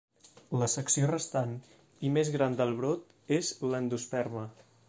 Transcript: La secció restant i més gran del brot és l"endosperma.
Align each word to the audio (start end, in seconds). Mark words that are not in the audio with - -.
La 0.61 0.69
secció 0.75 1.09
restant 1.11 1.53
i 2.09 2.13
més 2.17 2.33
gran 2.39 2.57
del 2.63 2.75
brot 2.83 3.17
és 3.41 3.55
l"endosperma. 3.69 4.49